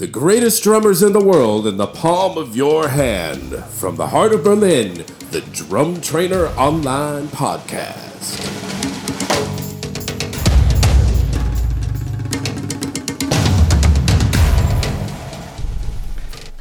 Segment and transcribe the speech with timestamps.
[0.00, 3.62] The greatest drummers in the world in the palm of your hand.
[3.68, 8.40] From the heart of Berlin, the Drum Trainer Online Podcast.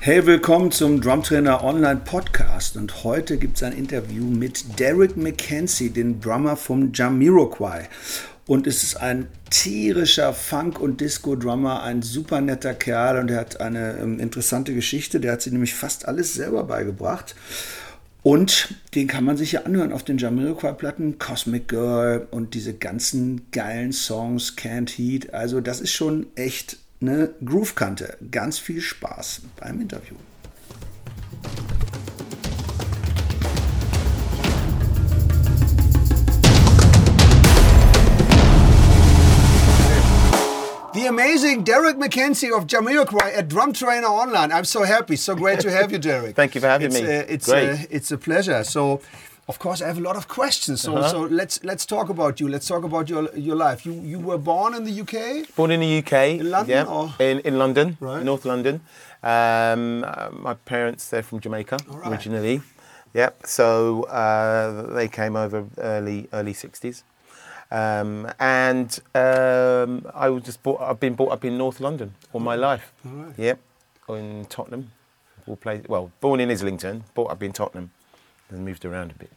[0.01, 5.91] Hey, willkommen zum Drumtrainer Online Podcast und heute gibt es ein Interview mit Derrick McKenzie,
[5.91, 7.87] den Drummer vom Jamiroquai.
[8.49, 13.61] Und es ist ein tierischer Funk- und Disco-Drummer, ein super netter Kerl und er hat
[13.61, 15.19] eine ähm, interessante Geschichte.
[15.19, 17.35] Der hat sich nämlich fast alles selber beigebracht.
[18.23, 23.43] Und den kann man sich ja anhören auf den Jamiroquai-Platten, Cosmic Girl und diese ganzen
[23.51, 25.31] geilen Songs, Can't Heat.
[25.31, 28.17] Also das ist schon echt eine Groove-Kante.
[28.31, 30.15] Ganz viel Spaß beim Interview.
[41.09, 44.51] Amazing Derrick McKenzie of Jamiroquai at Drum Trainer Online.
[44.51, 46.35] I'm so happy, so great to have you, Derrick.
[46.35, 47.03] Thank you for having it's, me.
[47.03, 47.69] Uh, it's Great.
[47.71, 48.63] Uh, it's a pleasure.
[48.63, 49.01] So,
[49.47, 50.81] of course, I have a lot of questions.
[50.81, 51.09] So, Uh-huh.
[51.09, 52.47] so let's let's talk about you.
[52.47, 53.87] Let's talk about your your life.
[53.87, 55.47] You you were born in the UK.
[55.55, 56.13] Born in the UK.
[56.39, 58.23] In London yeah, or- in in London, Right.
[58.23, 58.75] North London.
[59.23, 62.11] Um, uh, my parents they're from Jamaica right.
[62.11, 62.61] originally.
[63.15, 63.33] Yep.
[63.47, 67.03] So uh, they came over early early sixties.
[67.71, 72.41] Um, and um, I was just brought, I've been brought up in North London all
[72.41, 72.91] my life.
[73.05, 73.33] All right.
[73.37, 73.59] Yep,
[74.09, 74.91] in Tottenham.
[75.45, 77.91] All play, well, born in Islington, brought up in Tottenham,
[78.49, 79.31] and moved around a bit.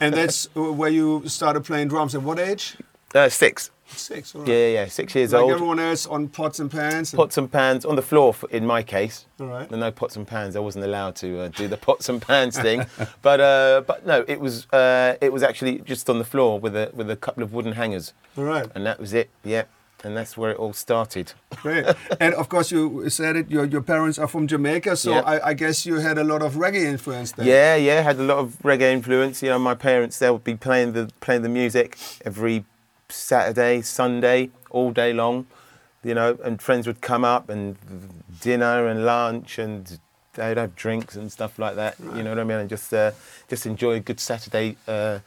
[0.00, 2.14] And that's where you started playing drums.
[2.14, 2.76] At what age?
[3.14, 3.70] Uh, six.
[3.88, 4.34] Six.
[4.34, 4.48] All right.
[4.50, 5.52] Yeah, yeah, yeah, six years Like old.
[5.52, 7.12] everyone else on pots and pans.
[7.12, 9.26] and- pots and pans on the floor f- in my case.
[9.40, 9.70] All right.
[9.70, 10.56] No pots and pans.
[10.56, 12.84] I wasn't allowed to uh, do the pots and pans thing.
[13.22, 16.74] But uh, but no, it was uh, it was actually just on the floor with
[16.74, 18.68] a with a couple of wooden hangers, All right.
[18.74, 19.30] and that was it.
[19.44, 19.68] Yep.
[20.04, 21.32] And that's where it all started.
[21.62, 21.86] Great.
[22.20, 23.50] and of course, you said it.
[23.50, 25.20] Your your parents are from Jamaica, so Yeah.
[25.20, 27.46] I, I guess you had a lot of reggae influence there.
[27.46, 29.42] Yeah, yeah, had a lot of reggae influence.
[29.42, 32.64] You know, my parents they would be playing the playing the music every
[33.08, 35.46] Saturday, Sunday, all day long.
[36.04, 37.76] You know, and friends would come up and
[38.40, 39.98] dinner and lunch and
[40.34, 41.96] they'd have drinks and stuff like that.
[41.98, 42.58] You know what I mean?
[42.58, 43.10] And just uh,
[43.48, 45.18] just enjoy a good Saturday uh,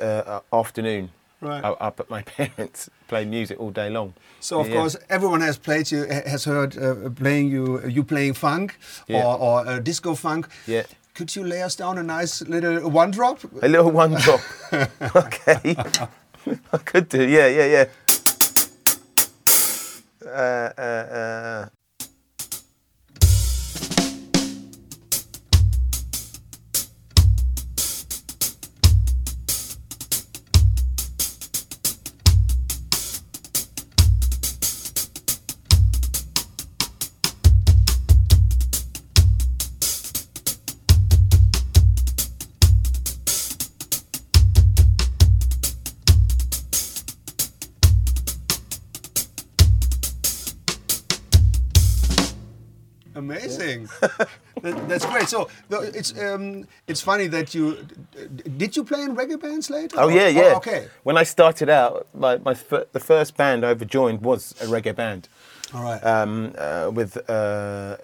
[0.00, 1.10] uh, afternoon.
[1.42, 1.62] Right.
[1.62, 4.14] Up at my parents, play music all day long.
[4.40, 4.76] So of Yeah.
[4.76, 9.26] course, everyone has played you, has heard uh, playing you, you playing funk Yeah.
[9.26, 10.48] or, or uh, disco funk.
[10.66, 10.84] Yeah.
[11.14, 13.40] Could you lay us down a nice little one drop?
[13.62, 14.40] A little one drop.
[15.16, 15.76] okay.
[16.72, 17.86] I could do, yeah, yeah, yeah.
[20.26, 21.68] Uh, uh, uh.
[53.56, 53.88] Amazing.
[54.62, 55.28] That- that's great.
[55.28, 57.86] So th- it's um, it's funny that you
[58.56, 59.96] did you play in reggae bands later?
[59.98, 60.54] Oh or- yeah, yeah.
[60.56, 60.88] okay.
[61.02, 64.66] When I started out, my, my fir- the first band I ever joined was a
[64.66, 65.28] reggae band.
[65.74, 66.02] All right.
[66.04, 67.96] Um, uh, with uh,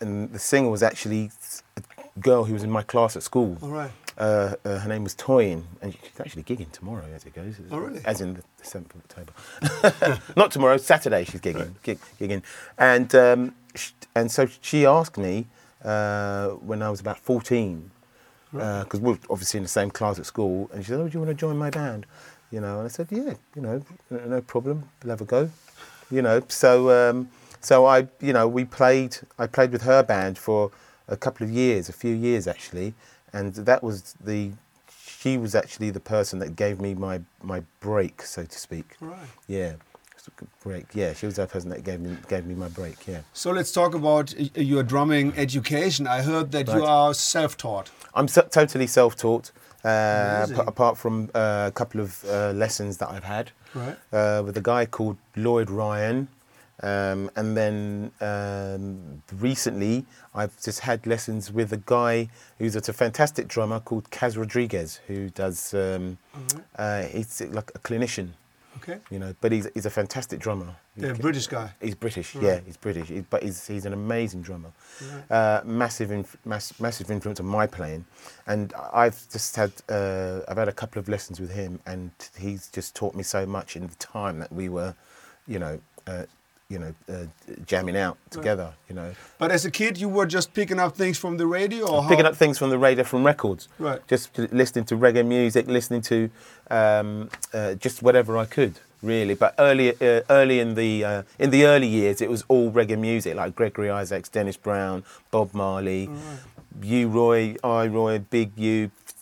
[0.00, 1.30] and the singer was actually
[1.76, 1.82] a
[2.20, 3.56] girl who was in my class at school.
[3.62, 3.90] All right.
[4.18, 7.54] Uh, uh, her name was Toyin, and she's actually gigging tomorrow as it goes.
[7.70, 8.00] Oh, really?
[8.04, 10.22] As in the 7th of October.
[10.36, 11.72] Not tomorrow, Saturday she's gigging.
[11.84, 12.42] Gig, gigging.
[12.76, 15.46] And, um, sh- and so she asked me
[15.84, 17.92] uh, when I was about 14,
[18.50, 21.12] because we were obviously in the same class at school, and she said, oh, do
[21.14, 22.04] you want to join my band?
[22.50, 25.48] You know, and I said, yeah, you know, no no problem, we'll have a go.
[26.10, 27.28] You know, so, um,
[27.60, 30.72] so I, you know, we played, I played with her band for
[31.06, 32.94] a couple of years, a few years actually,
[33.32, 34.52] and that was the
[35.06, 38.96] she was actually the person that gave me my my break, so to speak.
[39.00, 39.28] Right.
[39.46, 39.72] Yeah,
[40.62, 40.86] break.
[40.94, 43.06] Yeah, she was that person that gave me gave me my break.
[43.06, 46.06] Yeah, So let's talk about your drumming education.
[46.06, 47.90] I heard that you are self-taught.
[48.14, 49.52] I'm so, totally self-taught.
[49.84, 53.96] Uh, apart from uh, a couple of uh, lessons that I've had Right.
[54.12, 56.26] uh, with a guy called Lloyd Ryan,
[56.82, 60.04] um, and then um, recently
[60.34, 62.28] I've just had lessons with a guy
[62.58, 65.74] who's a fantastic drummer called Kaz Rodriguez, who does.
[65.74, 66.18] Um,
[66.76, 68.28] uh, he's like a clinician,
[68.76, 68.98] Okay.
[69.10, 70.76] you know, but he's, he's a fantastic drummer.
[70.96, 71.70] The British guy.
[71.80, 74.72] He's British, yeah, he's British, but he's, he's an amazing drummer.
[75.30, 78.04] Uh, massive, inf- mass, massive influence on my playing,
[78.48, 82.68] and I've just had uh, I've had a couple of lessons with him, and he's
[82.68, 84.94] just taught me so much in the time that we were,
[85.46, 86.24] you know, uh,
[86.68, 87.24] you know, uh,
[87.64, 88.74] jamming out together.
[88.88, 91.86] You know, But as a kid, you were just picking up things from the radio,
[91.88, 93.68] or picking up things from the radio, from records.
[93.78, 94.06] Right.
[94.06, 96.30] Just listening to reggae music, listening to
[96.70, 99.34] um, uh, just whatever I could, really.
[99.34, 102.98] But early, uh, early in the uh, in the early years, it was all reggae
[102.98, 106.10] music, like Gregory Isaacs, Dennis Brown, Bob Marley,
[106.82, 109.17] U Roy, I Roy, Big Youth.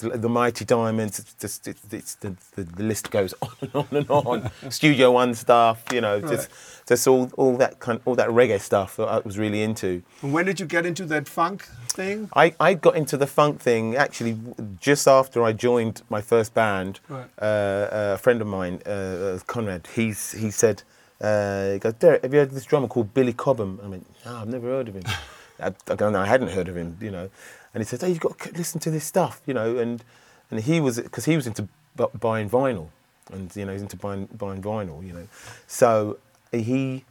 [0.00, 3.88] The Mighty Diamonds, it's just, it's, it's the, the, the list goes on and on
[3.92, 4.50] and on.
[4.70, 6.50] Studio One stuff, you know, just
[6.86, 10.02] just all, all that kind, all that reggae stuff that I was really into.
[10.22, 12.28] And when did you get into that funk thing?
[12.34, 14.38] I, I got into the funk thing actually
[14.80, 17.00] just after I joined my first band.
[17.08, 17.26] Right.
[17.38, 20.82] Uh, a friend of mine, uh, Conrad, he's, he said,
[21.20, 23.80] uh, he goes, Derrick, have you heard of this drummer called Billy Cobham?
[23.82, 25.04] I went, no, I've never heard of him.
[25.60, 27.30] I, I, go, no, I hadn't heard of him, you know.
[27.74, 29.76] And he said, hey, you've got to listen to this stuff, you know.
[29.76, 30.02] And,
[30.50, 32.88] and he was, because he was into bu- buying vinyl.
[33.32, 35.26] And, you know, he's into buying, buying vinyl, you know.
[35.66, 36.18] So
[36.52, 37.04] he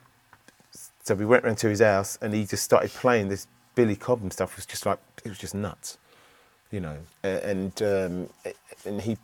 [1.04, 4.32] so we went round to his house and he just started playing this Billy Cobham
[4.32, 4.52] stuff.
[4.54, 5.98] It was just like it was just nuts,
[6.72, 6.98] you know.
[7.24, 8.30] And um,
[8.86, 9.18] and he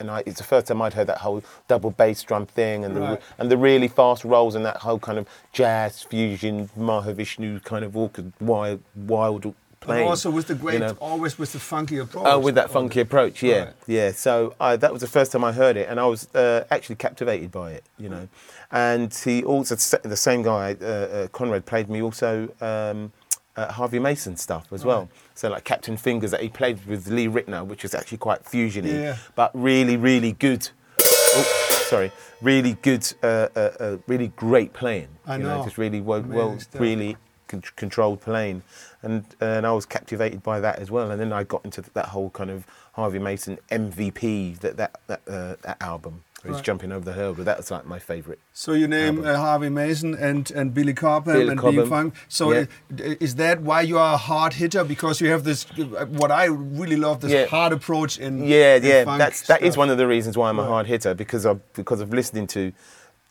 [0.00, 2.96] and I, it's the first time I'd heard that whole double bass drum thing and
[2.96, 3.22] the Right.
[3.38, 7.96] and the really fast rolls and that whole kind of jazz fusion Mahavishnu kind of
[7.96, 9.54] orchid wild
[9.86, 10.96] wild But also with the great, you know.
[11.00, 12.26] always with the funky approach.
[12.26, 13.74] Oh, with that funky approach, yeah, Right.
[13.86, 14.12] yeah.
[14.12, 16.96] So I, that was the first time I heard it, and I was uh, actually
[16.96, 18.28] captivated by it, you know.
[18.70, 23.12] And he also, the same guy, uh, uh, Conrad, played me also um,
[23.56, 25.08] uh, Harvey Mason stuff as well.
[25.34, 28.92] So like Captain Fingers that he played with Lee Ritenour, which was actually quite fusiony,
[28.92, 29.16] Yeah.
[29.34, 30.68] but really, really good.
[31.38, 32.10] Oh, sorry,
[32.42, 35.08] really good, uh, uh, uh, really great playing.
[35.26, 35.64] I you know, know.
[35.64, 37.16] just really well, well really
[37.48, 38.62] controlled plane,
[39.02, 41.10] and and I was captivated by that as well.
[41.10, 45.20] And then I got into that whole kind of Harvey Mason MVP that that that,
[45.28, 46.22] uh, that album.
[46.42, 46.62] He's Right.
[46.64, 47.42] jumping over the hurdle.
[47.44, 48.38] That was like my favourite.
[48.52, 52.14] So you name uh, Harvey Mason and, and Billy Cobham Billy and Cobham, Funk.
[52.28, 52.66] So yeah.
[53.00, 54.84] i- is that why you are a hard hitter?
[54.84, 57.46] Because you have this, uh, what I really love, this Yeah.
[57.46, 59.04] hard approach in Yeah, in yeah.
[59.04, 59.78] funk That's that is stuff.
[59.78, 62.72] one of the reasons why I'm a hard hitter because of because of listening to.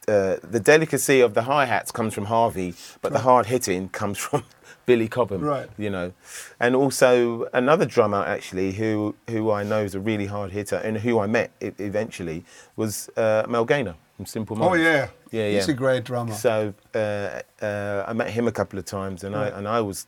[0.08, 4.18] Uh, the delicacy of the hi hats comes from Harvey, but the hard hitting comes
[4.18, 4.44] from
[4.86, 5.42] Billy Cobham.
[5.42, 5.68] Right.
[5.78, 6.14] You know,
[6.60, 10.98] and also another drummer actually who who I know is a really hard hitter and
[10.98, 12.44] who I met eventually
[12.76, 14.72] was uh, Mel Gaynor from Simple Minds.
[14.72, 15.56] Oh yeah, yeah, yeah.
[15.56, 16.34] He's a great drummer.
[16.34, 19.52] So uh, uh, I met him a couple of times, and Right.
[19.54, 20.08] I and I was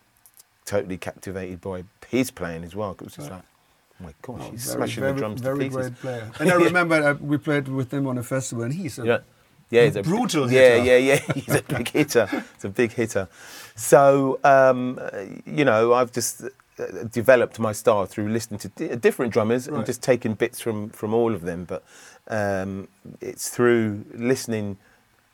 [0.66, 2.92] totally captivated by his playing as well.
[2.92, 3.42] It was just like,
[4.00, 5.76] oh my gosh, he's very, smashing very, the drums very to pieces.
[5.90, 6.32] great player.
[6.40, 9.20] And I remember uh, we played with him on a festival, and he's a Yeah.
[9.70, 10.84] Yeah, he's a Brutal Yeah, hitter.
[10.86, 11.34] yeah, yeah.
[11.34, 12.26] He's a big hitter.
[12.28, 13.28] He's a big hitter.
[13.76, 15.00] So, um,
[15.46, 16.50] you know, I've just uh,
[17.12, 19.78] developed my style through listening to di- different drummers Right.
[19.78, 21.66] and just taking bits from from all of them.
[21.66, 21.84] But
[22.30, 22.88] um,
[23.20, 24.78] it's through listening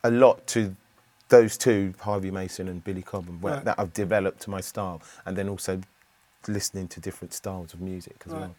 [0.02, 0.74] a lot to
[1.28, 3.64] those two, Harvey Mason and Billy Cobham, Right.
[3.64, 5.80] that I've developed my style, and then also
[6.48, 8.40] listening to different styles of music as Right.
[8.40, 8.54] well.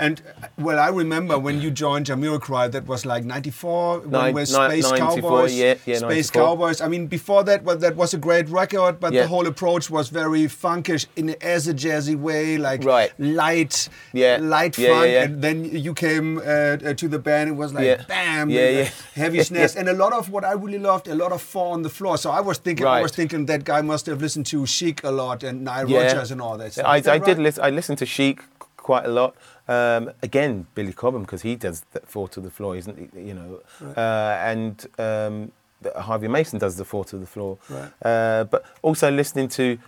[0.00, 4.32] And uh, well, I remember when you joined Jamiroquai, that was like '94, when Nine-
[4.34, 5.58] we Space 94, Cowboys.
[5.58, 6.42] yeah, yeah, Space 94.
[6.42, 6.80] Cowboys.
[6.80, 9.22] I mean, before that, well, that was a great record, but Yeah.
[9.22, 13.10] the whole approach was very funkish in as a jazzy way, like Right.
[13.18, 14.38] light, Yeah.
[14.40, 15.06] light funk.
[15.08, 18.64] And then you came uh, uh, to the band, it was like bam, Yeah, uh,
[18.70, 18.88] yeah.
[19.16, 21.82] heavy snares, and a lot of what I really loved, a lot of four on
[21.82, 22.16] the floor.
[22.18, 25.10] So I was thinking, I was thinking that guy must have listened to Chic a
[25.10, 25.86] lot and Nile.
[25.88, 26.86] Rodgers and all that stuff.
[26.86, 27.38] I, that I did right?
[27.46, 27.64] listen.
[27.64, 28.38] I listened to Chic
[28.76, 29.34] quite a lot.
[29.68, 33.20] Um, again, Billy Cobham because he does that four to the floor, isn't he?
[33.20, 33.60] You know,
[33.96, 35.52] uh, and um,
[35.96, 37.58] Harvey Mason does the four to the floor.
[37.68, 37.90] Right.
[38.02, 39.78] Uh, but also listening to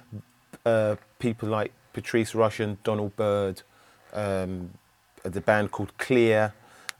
[0.67, 3.63] uh, people like Patrice Rushen, Donald Byrd,
[4.13, 4.71] um,
[5.23, 6.53] the band called Clear.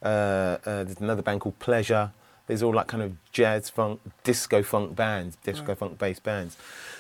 [0.03, 2.13] Uh, uh, there's another band called Pleasure.
[2.47, 6.57] There's all like kind of jazz funk, disco funk bands, disco funk based bands.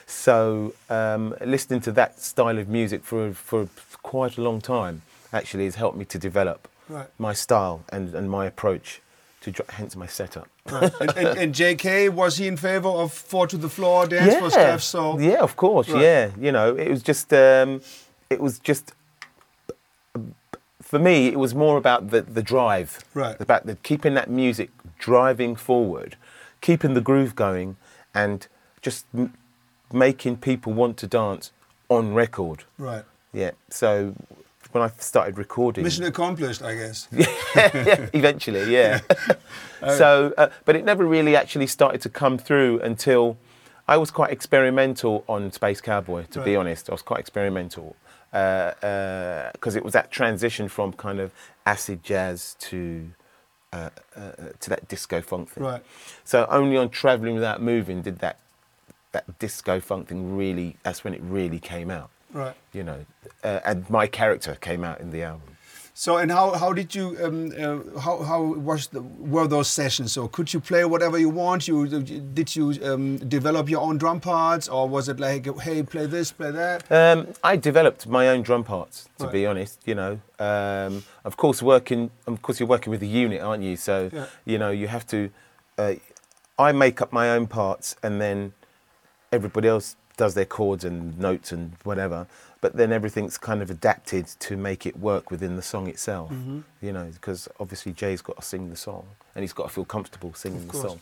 [0.07, 3.69] So um, listening to that style of music for for
[4.03, 7.09] quite a long time actually has helped me to develop Right.
[7.19, 9.01] my style and, and my approach
[9.43, 10.49] to hence my setup.
[10.71, 10.93] Right.
[11.01, 12.09] and, and, and J.K.
[12.09, 14.83] was he in favor of four to the floor dance for stuff?
[14.83, 16.03] So yeah, of course, Right.
[16.03, 16.31] yeah.
[16.39, 17.81] You know, it was just, um,
[18.29, 18.93] it was just,
[20.83, 23.41] for me, it was more about the, the drive, Right.
[23.41, 26.17] About the keeping that music driving forward,
[26.61, 27.77] keeping the groove going,
[28.15, 28.47] and
[28.83, 29.33] just m-
[29.93, 31.53] making people want to dance
[31.89, 32.65] on record.
[32.79, 33.05] right.
[33.33, 33.53] Yeah.
[33.71, 34.15] So
[34.73, 37.09] when I started recording, Mission accomplished, I guess.
[38.15, 39.01] Eventually, yeah.
[39.81, 43.37] so, uh, but it never really actually started to come through until
[43.89, 46.25] I was quite experimental on Space Cowboy.
[46.31, 47.97] To be honest, I was quite experimental
[48.31, 51.33] because it was that transition from kind of
[51.67, 53.11] acid jazz to
[53.73, 55.63] uh, uh, to that disco funk thing.
[55.63, 55.83] Right.
[56.25, 58.41] So only on traveling without moving did that
[59.13, 60.77] that disco funk thing really.
[60.83, 62.11] That's when it really came out.
[62.33, 62.55] Right.
[62.73, 63.05] You know,
[63.45, 65.43] uh, and my character came out in the album.
[65.93, 70.13] So and how how did you um, uh, how how was the, were those sessions?
[70.13, 71.69] So could you play whatever you want?
[71.69, 71.87] You
[72.39, 76.33] did you um, develop your own drum parts, or was it like hey play this,
[76.33, 76.91] play that?
[76.91, 79.33] Um, I developed my own drum parts, to Right.
[79.33, 79.81] be honest.
[79.85, 82.11] You know, um, of course, working.
[82.27, 83.77] Of course, you're working with a unit, aren't you?
[83.77, 84.27] So, Yeah.
[84.47, 85.29] you know, you have to.
[85.77, 85.95] Uh,
[86.59, 88.53] I make up my own parts, and then
[89.33, 92.27] everybody else does their chords and notes and whatever.
[92.61, 96.31] But then everything's kind of adapted to make it work within the song itself.
[96.31, 96.61] Mm-hmm.
[96.87, 99.87] You know, because obviously Jay's got to sing the song, and he's got to feel
[99.87, 101.01] comfortable singing the song.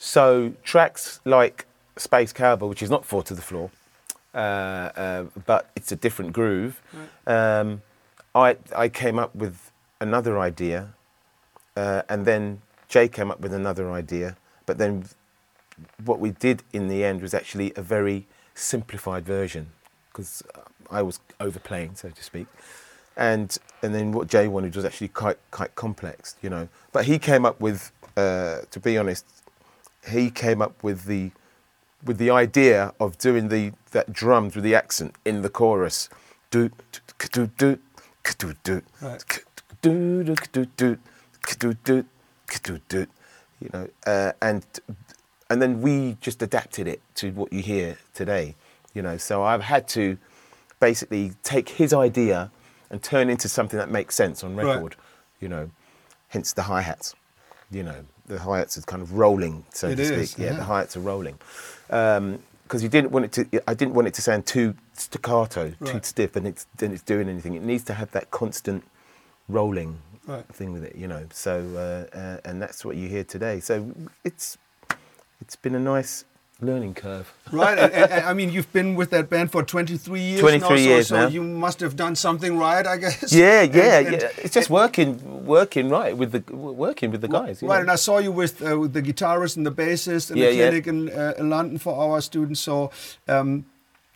[0.00, 3.70] So tracks like Space Cowboy, which is not four to the floor,
[4.34, 6.82] uh, uh, but it's a different groove.
[7.26, 7.82] Um,
[8.34, 9.56] I I came up with
[10.00, 10.88] another idea,
[11.76, 12.42] uh, and then
[12.88, 14.36] Jay came up with another idea.
[14.66, 15.04] But then
[16.04, 19.68] what we did in the end was actually a very simplified version
[20.08, 20.42] because
[20.90, 22.46] I was overplaying, so to speak.
[23.16, 26.68] And and then what Jay wanted was actually quite quite complex, you know.
[26.92, 29.24] But he came up with, uh, to be honest,
[30.08, 31.30] he came up with the
[32.04, 36.08] with the idea of doing the that drums with the accent in the chorus.
[36.50, 36.70] Do
[37.32, 37.78] do do
[38.38, 39.24] do do Right.
[39.82, 40.98] do do do do
[41.58, 42.04] do do
[42.62, 43.06] do do
[43.60, 44.64] you know uh, and
[45.50, 48.54] and then we just adapted it to what you hear today
[48.94, 49.16] you know.
[49.16, 50.16] So I've had to
[50.78, 52.50] basically take his idea
[52.90, 54.66] and turn into something that makes sense on Right.
[54.74, 54.94] record
[55.40, 55.70] you know
[56.28, 57.14] hence the hi-hats
[57.70, 60.38] you know the hi-hats are kind of rolling so It to is, speak.
[60.44, 60.56] yeah, yeah.
[60.58, 61.38] the hi-hats are rolling.
[61.88, 66.00] Because you didn't want it to I didn't want it to sound too staccato too
[66.02, 67.54] stiff and it's then it's doing anything.
[67.54, 68.84] It needs to have that constant
[69.48, 70.46] rolling Right.
[70.46, 71.26] thing with it you know.
[71.32, 71.52] So
[72.14, 73.60] uh, uh, and that's what you hear today.
[73.60, 73.92] So
[74.24, 74.56] it's
[75.44, 76.24] it's been a nice
[76.60, 80.20] learning curve right, and, and, and, I mean you've been with that band for 23
[80.20, 81.26] years 23 now, so, years so now.
[81.26, 83.32] you must have done something right, I guess.
[83.32, 87.28] yeah And- yeah and- yeah it's just working working right with the working with the
[87.28, 87.80] guys Right, know.
[87.82, 90.54] and I saw you with, uh, with the guitarist and the bassist in Yeah, the
[90.54, 90.68] yeah.
[90.68, 92.60] clinic in, uh, in London for our students.
[92.60, 92.90] So,
[93.28, 93.66] um,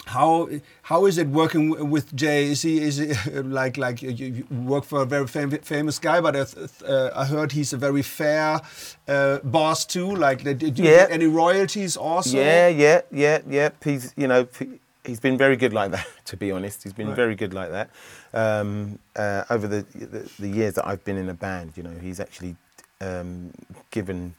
[0.09, 0.49] how
[0.83, 2.47] how is it working with Jay?
[2.53, 3.09] Is he is he
[3.61, 6.21] like like you, work for a very fam- famous guy?
[6.21, 8.61] But I, th- uh, I heard he's a very fair
[9.07, 10.15] uh, boss too.
[10.17, 10.97] Like, did you Yeah.
[11.07, 12.37] get any royalties also?
[12.38, 13.71] Yeah, yeah, yeah, yeah.
[13.85, 16.07] He's you know he- he's been very good like that.
[16.29, 17.17] To be honest, he's been Right.
[17.17, 17.88] very good like that.
[18.35, 21.97] Um, uh, over the, the the years that I've been in a band, you know,
[22.00, 22.57] he's actually
[23.00, 23.50] um,
[23.91, 24.35] given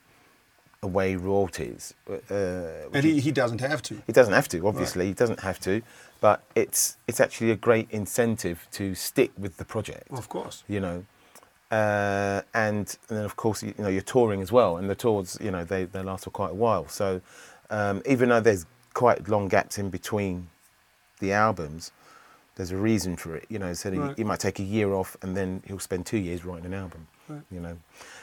[0.82, 1.94] away royalties.
[2.10, 4.02] Uh, and he, he doesn't have to.
[4.08, 5.08] he doesn't have to, obviously.
[5.08, 5.82] He doesn't have to,
[6.22, 10.64] but it's it's actually a great incentive to stick with the project Of course.
[10.68, 11.06] you know.
[11.72, 14.96] Uh, and, and then of course you, you know you're touring as well, and the
[14.96, 16.88] tours you know they, they last for quite a while.
[16.88, 17.22] So
[17.70, 20.48] um, even though there's quite long gaps in between
[21.20, 21.92] the albums,
[22.56, 23.46] there's a reason for it.
[23.50, 24.10] You know, so Right.
[24.18, 26.74] he, he might take a year off, and then he'll spend two years writing an
[26.74, 27.08] album.
[27.28, 27.42] Right.
[27.52, 27.78] You know,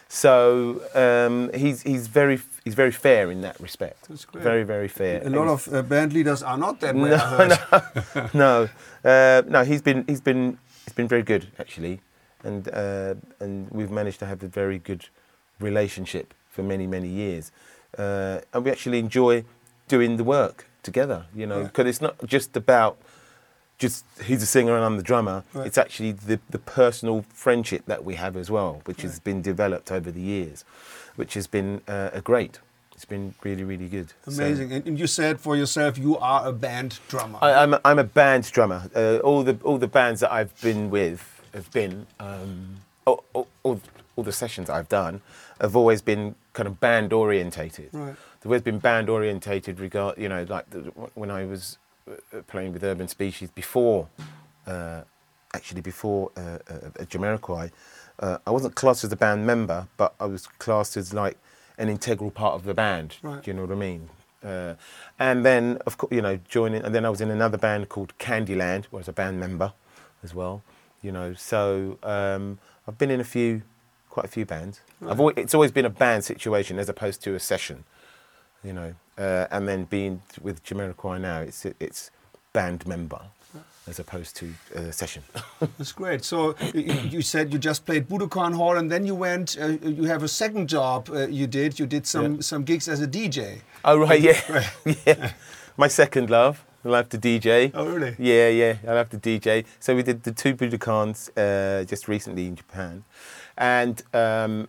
[0.09, 4.07] so um, he's he's very he's very fair in that respect.
[4.33, 5.21] Very very fair.
[5.25, 7.11] A lot of uh, band leaders are not that way.
[7.11, 7.49] No,
[8.15, 8.69] no, no,
[9.05, 9.65] uh, no.
[9.65, 12.01] He's been he's been he's been very good actually,
[12.45, 15.07] and uh, and we've managed to have a very good
[15.59, 17.51] relationship for many many years,
[17.99, 19.45] uh, and we actually enjoy
[19.89, 21.27] doing the work together.
[21.35, 22.97] You know, because it's not just about
[23.79, 25.45] just he's a singer and I'm the drummer.
[25.53, 25.67] Right.
[25.67, 29.93] It's actually the the personal friendship that we have as well, which has been developed
[29.93, 30.65] over the years,
[31.17, 32.61] which has been uh, a great.
[32.95, 34.15] It's been really really good.
[34.27, 34.73] Amazing.
[34.73, 37.39] And, and you said for yourself you are a band drummer.
[37.43, 38.91] I, I'm, a, I'm a band drummer.
[38.95, 43.49] Uh, all the all the bands that I've been with have been um, all, all,
[43.63, 43.81] all,
[44.17, 45.21] all the sessions I've done
[45.61, 47.91] have always been kind of band orientated.
[47.93, 48.17] Right.
[48.41, 49.79] They've always been band orientated.
[49.79, 50.81] Regard you know like the,
[51.15, 51.77] when I was
[52.47, 54.09] playing with Urban Species before,
[54.67, 55.03] uh,
[55.55, 57.71] actually before uh, uh, Jamiroquai,
[58.21, 61.39] uh, I wasn't classed as a band member, but I was classed as like
[61.79, 63.17] an integral part of the band.
[63.23, 63.43] Right.
[63.43, 64.09] Do you know what I mean?
[64.43, 64.75] Uh,
[65.19, 68.17] and then, of course, you know, joining, and then I was in another band called
[68.19, 69.73] Candyland, where I was a band member
[70.23, 70.63] as well.
[71.03, 73.63] You know, so um, I've been in a few,
[74.09, 74.81] quite a few bands.
[75.07, 77.85] I've always, it's always been a band situation as opposed to a session.
[78.65, 82.11] You know, uh, and then being with Jamiroquai now, it's it's
[82.53, 83.21] band member
[83.89, 85.23] as opposed to uh, session.
[85.79, 86.25] That's great.
[86.25, 89.57] So you, you said you just played Budokan Hall, and then you went.
[89.61, 91.09] Uh, you have a second job.
[91.11, 91.79] Uh, you did.
[91.79, 92.41] You did some Yeah.
[92.41, 93.61] some gigs as a DJ.
[93.85, 94.65] Oh right, yeah,
[95.07, 95.33] yeah.
[95.77, 96.65] My second love.
[96.85, 97.73] I love to DJ.
[97.75, 98.15] Oh, really?
[98.19, 98.77] Yeah, yeah.
[98.87, 99.65] I love to DJ.
[99.81, 103.03] So we did the two Budokans uh, just recently in Japan,
[103.59, 104.69] and um,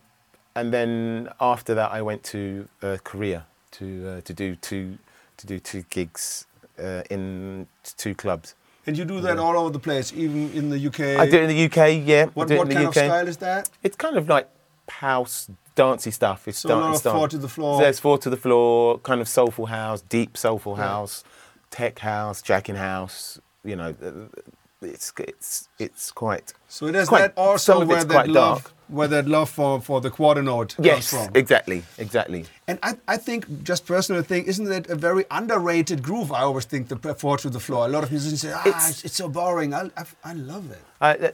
[0.56, 4.98] and then after that, I went to uh, Korea to uh, to do two
[5.38, 6.46] to do two gigs
[6.80, 8.56] uh, in two clubs.
[8.86, 11.20] And you do that all over the place, even in the UK.
[11.20, 12.26] I do it in the UK, yeah.
[12.28, 12.88] What, what kind UK.
[12.88, 13.70] of style is that?
[13.84, 14.48] It's kind of like
[14.88, 16.48] house dancey stuff.
[16.48, 17.82] It's So a lot dance- of four to the floor.
[17.82, 21.26] There's four to the floor, kind of soulful house, deep soulful house,
[21.70, 23.40] tech house, jacking house.
[23.66, 23.96] You know,
[24.82, 26.54] it's it's it's quite.
[26.68, 28.74] So there's quite- that also where that love, dark.
[28.90, 31.36] where that love for, for the quarter note Yes, comes from.
[31.36, 32.46] exactly, exactly.
[32.68, 36.32] And I, I think, just personal thing, isn't that a very underrated groove?
[36.34, 37.86] I always think the four to the floor.
[37.86, 39.74] A lot of musicians say, ah, It's- it's, so boring.
[39.74, 40.82] I, I, I love it.
[41.00, 41.32] I,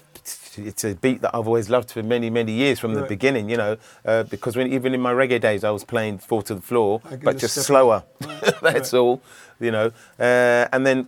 [0.56, 3.10] it's a beat that I've always loved for many, many years from the Right.
[3.10, 6.44] beginning, you know, uh, because when, even in my reggae days, I was playing four
[6.44, 8.04] to the floor, but just slower.
[8.62, 9.22] That's all,
[9.60, 9.88] you know.
[10.20, 11.08] Uh, and then,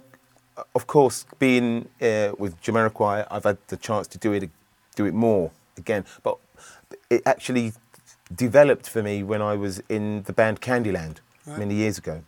[0.74, 4.50] of course, being uh, with Jamiroquai, I've had the chance to do it,
[4.96, 6.06] do it more again.
[6.24, 6.38] But
[7.10, 7.74] it actually
[8.34, 12.24] developed for me when I was in the band Candyland many years ago,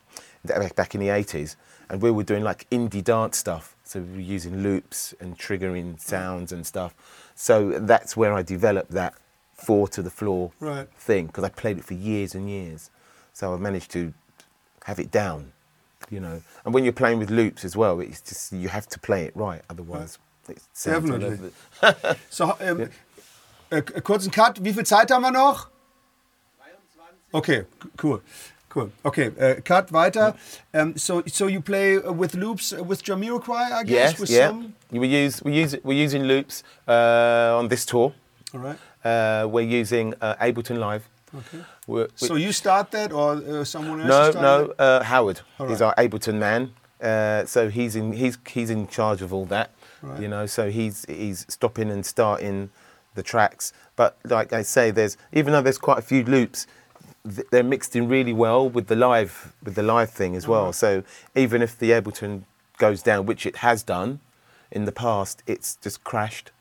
[0.76, 1.56] back in the 80s.
[1.90, 3.76] And we were doing like indie dance stuff.
[3.84, 6.94] So we were using loops and triggering sounds and stuff.
[7.34, 9.14] So that's where I developed that
[9.54, 10.88] four to the floor Right.
[11.00, 12.92] thing because I played it for years and years.
[13.34, 14.14] So I managed to
[14.84, 15.54] have it down,
[16.10, 16.42] you know.
[16.66, 19.36] And when you're playing with loops as well, it's just you have to play it
[19.36, 20.18] right, otherwise
[20.50, 21.28] it sounds Definitely.
[21.28, 22.90] over the- So, ähm,
[23.70, 24.64] äh, k- kurzen Cut.
[24.64, 25.70] Wie viel Zeit haben wir noch?
[27.34, 27.66] Okay,
[28.02, 28.22] cool.
[28.70, 28.92] Cool.
[29.04, 30.36] Okay, uh, cut weiter.
[30.74, 34.30] Um, so, so you play uh, with loops uh, with Jamiroquai, I guess, Yes, with
[34.30, 34.48] yeah.
[34.50, 34.74] some.
[34.92, 38.14] We use we use we're using loops uh, on this tour.
[38.54, 38.78] All right.
[39.04, 41.10] Uh, we're using uh, Ableton Live.
[41.36, 41.60] Okay.
[41.88, 44.10] We're, So you start that, or uh, someone else?
[44.10, 44.86] no, started no.
[44.86, 46.74] Uh, Howard All is our Ableton man.
[47.02, 49.72] Uh, so he's in he's he's in charge of all that.
[50.02, 50.22] Right.
[50.22, 52.70] You know, so he's he's stopping and starting
[53.16, 53.74] the tracks.
[53.96, 56.66] But like I say, there's even though there's quite a few loops,
[57.24, 60.74] th- they're mixed in really well with the live with the live thing as well.
[60.74, 61.04] So
[61.36, 62.44] even if the Ableton
[62.78, 64.20] goes down, which it has done
[64.72, 66.52] in the past, it's just crashed.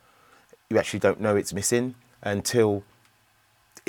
[0.69, 2.83] You actually don't know it's missing until it,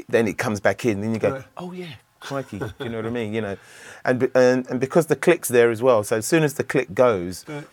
[0.10, 1.02] then it comes back in.
[1.02, 1.44] Then you go, Right.
[1.58, 2.60] oh yeah, crikey.
[2.60, 3.34] Do you know what I mean?
[3.34, 3.58] You know,
[4.06, 6.04] and, and and because the click's there as well.
[6.04, 7.66] So as soon as the click goes, Right.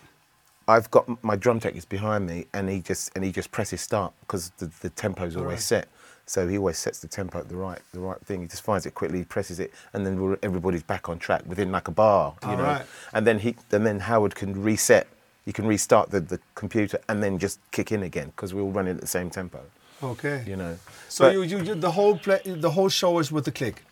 [0.67, 3.81] I've got my drum tech is behind me, and he just and he just presses
[3.81, 5.59] start because the, the tempo's always Alright.
[5.61, 5.87] set.
[6.27, 8.41] So he always sets the tempo at the right the right thing.
[8.41, 11.71] He just finds it quickly, presses it, and then we're, everybody's back on track within
[11.71, 12.63] like a bar, you know.
[12.63, 12.85] Alright.
[13.13, 15.07] And then he and then Howard can reset.
[15.45, 18.71] You can restart the, the computer and then just kick in again because we're all
[18.71, 19.59] running at the same tempo,
[20.03, 20.43] Okay.
[20.47, 20.77] you know.
[21.09, 23.83] So you, you, you the whole play, the whole show is with the click.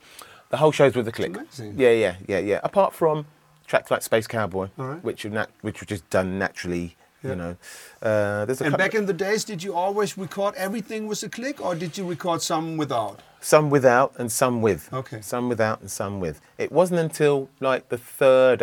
[0.50, 1.36] The whole show show's with the click.
[1.36, 1.74] amazing.
[1.78, 2.60] Yeah, yeah, yeah, yeah.
[2.64, 3.26] Apart from
[3.66, 5.04] tracks like Space Cowboy, right.
[5.04, 7.30] which nat- which were just done naturally, Yeah.
[7.32, 7.56] you know.
[8.02, 11.30] Uh, there's a And back in the days, did you always record everything with a
[11.30, 13.22] click, or did you record some without?
[13.42, 14.92] some without and some with.
[14.94, 15.20] Okay.
[15.22, 16.40] Some without and some with.
[16.58, 18.62] It wasn't until like the third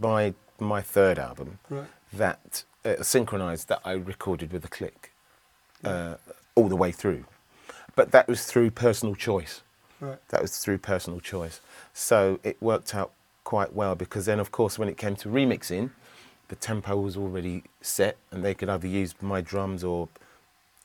[0.00, 1.86] my my third album Right.
[2.12, 5.12] that uh, Synkronized that I recorded with a click
[5.84, 6.16] uh,
[6.60, 7.24] all the way through.
[7.96, 9.62] But that was through personal choice.
[10.00, 10.18] Right.
[10.28, 11.60] That was through personal choice.
[11.92, 13.12] So it worked out
[13.44, 15.90] quite well because then, of course, when it came to remixing,
[16.48, 20.08] the tempo was already set and they could either use my drums or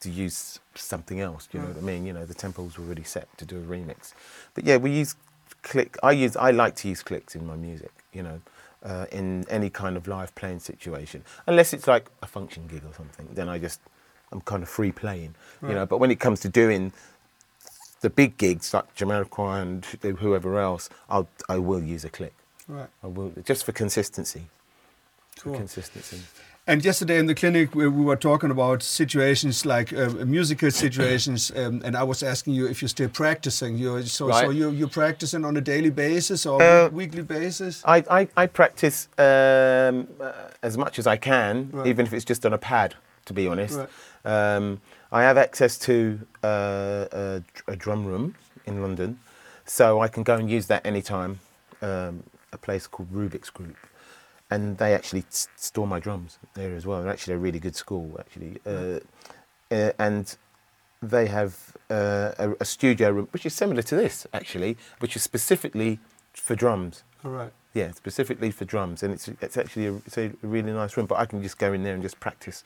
[0.00, 1.46] to use something else.
[1.46, 2.06] Do you know what I mean?
[2.06, 4.14] You know, the tempo was already set to do a remix.
[4.54, 5.14] But yeah, we use
[5.62, 5.96] click.
[6.02, 6.36] I use.
[6.36, 7.92] I like to use clicks in my music.
[8.12, 8.40] You know,
[8.84, 12.94] uh, in any kind of live playing situation, unless it's like a function gig or
[12.94, 13.28] something.
[13.32, 13.80] Then I just
[14.32, 15.34] I'm kind of free playing.
[15.62, 16.92] You know, but when it comes to doing
[18.02, 19.84] the big gigs like Jamiroquai and
[20.18, 22.34] whoever else, I'll I will use a click.
[22.68, 22.88] Right.
[23.02, 24.46] I will just for consistency.
[25.40, 25.52] Cool.
[25.54, 26.18] For consistency.
[26.68, 31.52] And yesterday in the clinic, we, we were talking about situations like uh, musical situations,
[31.54, 33.78] um, and I was asking you if you're still practicing.
[33.78, 34.52] You so so Right.
[34.52, 37.82] you you're practicing on a daily basis or Uh, weekly basis.
[37.84, 41.86] I, I, I practice um, uh, as much as I can, Right.
[41.86, 42.94] even if it's just on a pad,
[43.26, 43.78] to be honest.
[43.78, 43.88] Right.
[44.26, 48.34] Um, I have access to uh, a, a drum room
[48.66, 49.18] in London,
[49.64, 51.40] so I can go and use that anytime.
[51.80, 53.76] Um, a place called Rubik's Group.
[54.50, 57.02] And they actually s- store my drums there as well.
[57.02, 58.58] They're actually a really good school, actually.
[58.64, 59.00] Uh,
[59.70, 60.36] uh, and
[61.02, 65.22] they have uh, a, a studio room, which is similar to this, actually, which is
[65.22, 65.98] specifically
[66.32, 67.02] for drums.
[67.24, 67.52] All right.
[67.74, 71.06] Yeah, specifically for drums, and it's it's actually a, it's a really nice room.
[71.06, 72.64] But I can just go in there and just practice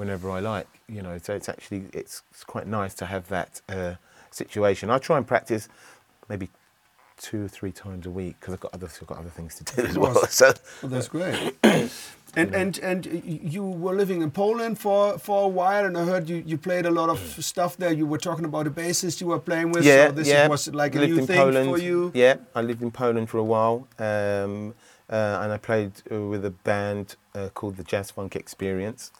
[0.00, 1.18] whenever I like, you know.
[1.18, 3.94] So it's actually it's, it's quite nice to have that uh,
[4.30, 4.90] situation.
[4.90, 5.68] I try and practice
[6.28, 6.48] maybe
[7.18, 9.64] two or three times a week because I've got other I've got other things to
[9.64, 10.26] do as well.
[10.40, 11.54] So Well, that's great.
[12.40, 16.28] and and and you were living in Poland for for a while, and I heard
[16.30, 17.18] you, you played a lot of
[17.52, 17.92] stuff there.
[17.92, 19.84] You were talking about the bassist you were playing with.
[19.84, 20.48] yeah, so this yeah.
[20.48, 21.70] was like a new in thing Poland.
[21.70, 22.10] for you.
[22.14, 24.74] Yeah, I lived in Poland for a while, um,
[25.10, 29.12] uh, and I played uh, with a band uh, called the Jazz Funk Experience,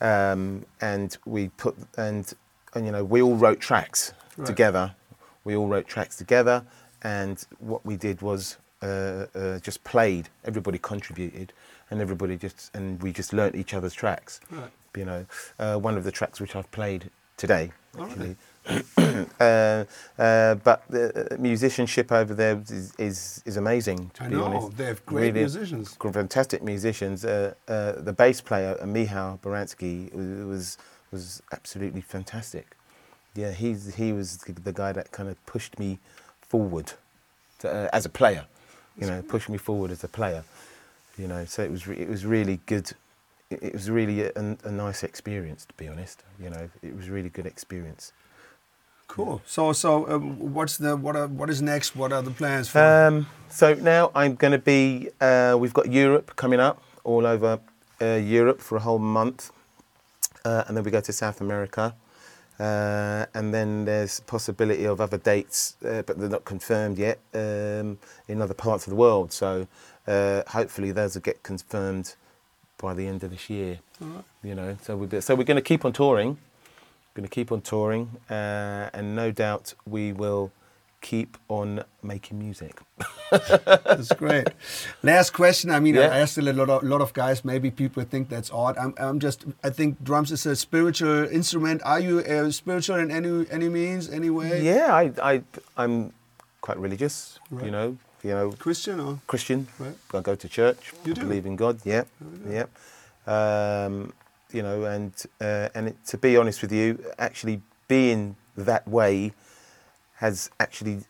[0.00, 2.32] um, and we put and
[2.74, 4.46] and you know we all wrote tracks Right.
[4.46, 4.94] together.
[5.44, 6.64] We all wrote tracks together,
[7.02, 10.28] and what we did was uh, uh, just played.
[10.44, 11.52] Everybody contributed,
[11.90, 14.40] and everybody just and we just learnt each other's tracks.
[14.50, 14.70] Right.
[14.96, 15.26] You know,
[15.58, 18.36] uh, one of the tracks which I've played today, actually.
[18.98, 19.84] uh,
[20.18, 24.10] uh, but the uh, musicianship over there is is, is amazing.
[24.14, 25.96] To I be know, honest, they have great musicians.
[26.12, 27.24] fantastic musicians.
[27.24, 30.12] Uh, uh, the bass player Michał Baranski
[30.46, 30.76] was,
[31.10, 32.76] was absolutely fantastic.
[33.34, 35.98] Yeah, he's he was the guy that kind of pushed me
[36.42, 36.92] forward
[37.60, 38.46] to, uh, as a player.
[38.98, 40.44] You know, pushed me forward as a player.
[41.16, 42.92] You know, so it was re- it was really good.
[43.48, 44.32] It, it was really a,
[44.64, 46.22] a nice experience, to be honest.
[46.42, 48.12] You know, it was a really good experience.
[49.08, 49.40] Cool.
[49.46, 51.96] So so um, what's the what are, what is next?
[51.96, 52.78] What are the plans for?
[52.78, 55.08] Um, so now I'm going to be.
[55.20, 57.58] Uh, we've got Europe coming up, all over
[58.00, 59.50] uh, Europe for a whole month,
[60.44, 61.94] uh, and then we go to South America,
[62.60, 67.98] uh, and then there's possibility of other dates, uh, but they're not confirmed yet um,
[68.28, 69.32] in other parts of the world.
[69.32, 69.66] So
[70.06, 72.14] uh, hopefully those will get confirmed
[72.76, 73.80] by the end of this year.
[74.44, 76.38] You know, so we're so we're going to keep on touring.
[77.18, 80.52] Going to keep on touring, uh, and no doubt we will
[81.00, 82.78] keep on making music.
[83.32, 84.46] That's great.
[85.02, 85.72] Last question.
[85.72, 86.14] I mean, Yeah.
[86.14, 87.44] I asked a lot of, lot of guys.
[87.44, 88.78] Maybe people think that's odd.
[88.78, 89.46] I'm, I'm just.
[89.64, 91.82] I think drums is a spiritual instrument.
[91.84, 94.62] Are you uh, spiritual in any any means, any way?
[94.62, 95.42] Yeah, I, I,
[95.76, 96.12] I'm
[96.60, 97.40] quite religious.
[97.50, 97.64] Right.
[97.64, 99.66] You know, you know, Christian or Christian.
[99.80, 99.96] Right.
[100.14, 100.92] I go to church.
[101.04, 101.80] You I believe in God.
[101.84, 102.04] Yeah,
[102.48, 102.66] yeah.
[103.26, 104.12] Um,
[104.52, 109.32] you know, and uh, and it, to be honest with you, actually being that way
[110.16, 111.04] has actually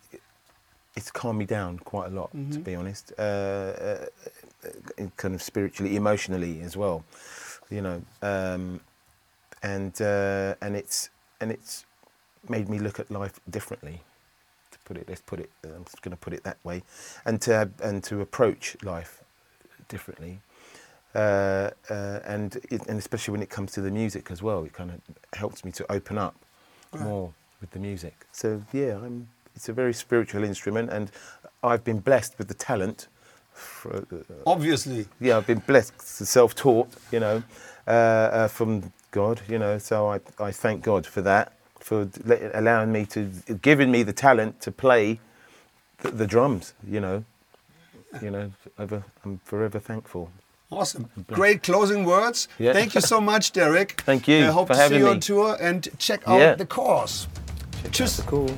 [0.98, 2.30] it's calmed me down quite a lot.
[2.34, 2.52] Mm-hmm.
[2.52, 4.06] To be honest, uh, uh,
[4.64, 7.04] uh, kind of spiritually, emotionally as well.
[7.70, 8.80] You know, um,
[9.62, 11.84] and uh, and it's and it's
[12.48, 14.02] made me look at life differently.
[14.72, 15.50] To put it, let's put it.
[15.64, 16.82] I'm just going to put it that way,
[17.24, 19.22] and to and to approach life
[19.88, 20.40] differently,
[21.14, 24.72] uh, uh, and it, and especially when it comes to the music as well, it
[24.72, 25.00] kind of
[25.38, 26.34] helps me to open up
[26.92, 27.02] Right.
[27.04, 28.26] more with the music.
[28.32, 29.28] So yeah, I'm.
[29.54, 31.10] It's a very spiritual instrument, and
[31.64, 33.08] I've been blessed with the talent.
[33.52, 35.06] For, uh, obviously?
[35.20, 37.42] yeah, I've been blessed, self-taught, you know,
[37.88, 39.78] uh, uh, from God, you know.
[39.78, 42.08] So I, I thank God for that, for
[42.54, 43.24] allowing me to,
[43.60, 45.18] giving me the talent to play
[46.02, 47.24] the, the drums, you know.
[48.22, 50.30] You know, ever, I'm forever thankful.
[50.70, 51.08] Awesome.
[51.28, 52.46] Great closing words.
[52.58, 52.72] Yeah.
[52.74, 54.02] Thank you so much, Derrick.
[54.04, 55.10] Thank you I hope for to see you me.
[55.10, 56.54] on tour and check out Yeah.
[56.56, 57.26] the course.
[57.90, 58.18] Tschüss.
[58.18, 58.52] Of course.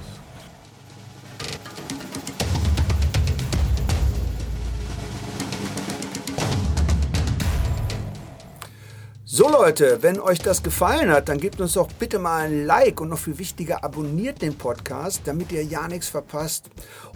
[9.32, 13.00] So Leute, wenn euch das gefallen hat, dann gebt uns doch bitte mal ein Like
[13.00, 16.68] und noch viel wichtiger, abonniert den Podcast, damit ihr ja nichts verpasst.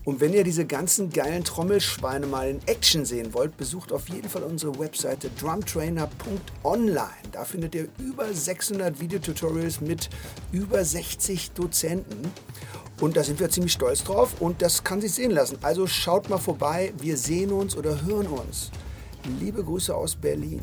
[0.05, 4.29] Und wenn ihr diese ganzen geilen Trommelschweine mal in Action sehen wollt, besucht auf jeden
[4.29, 7.09] Fall unsere Webseite drumtrainer.online.
[7.33, 10.09] Da findet ihr über 600 Videotutorials mit
[10.53, 12.31] über 60 Dozenten.
[13.01, 15.59] Und da sind wir ziemlich stolz drauf und das kann sich sehen lassen.
[15.63, 18.71] Also schaut mal vorbei, wir sehen uns oder hören uns.
[19.41, 20.61] Liebe Grüße aus Berlin.